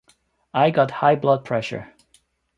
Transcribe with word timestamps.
I 0.51 0.71
got 0.71 0.89
high 0.89 1.15
blood 1.15 1.45
pressure. 1.45 1.93